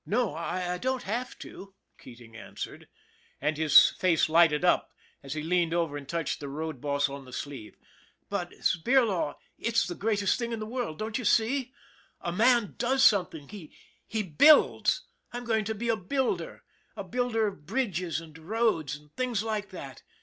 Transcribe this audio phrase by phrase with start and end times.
[0.03, 2.87] No, I don't have to," Keating answered,
[3.39, 4.89] and his face lighted up
[5.21, 7.77] as he leaned over and touched the road boss on the sleeve."
[8.27, 10.97] But, Spirlaw, it's the greatest thing in all the world.
[10.97, 11.71] Don't you see?
[12.19, 13.47] A man does something.
[14.07, 15.03] He builds.
[15.33, 16.63] I'm going to be a builder
[16.95, 20.01] a builder of bridges and roads and things like that.